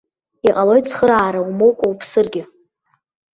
[0.47, 2.39] Иҟалоит цхыраара умоукәа уԥсыргь.